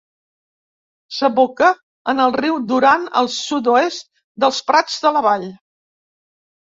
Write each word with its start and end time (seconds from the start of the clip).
S'aboca 1.17 1.67
en 2.13 2.23
el 2.25 2.33
riu 2.37 2.57
Duran 2.71 3.05
al 3.21 3.29
sud-oest 3.37 4.09
dels 4.45 4.63
Prats 4.71 4.97
de 5.05 5.13
la 5.19 5.23
Vall. 5.27 5.47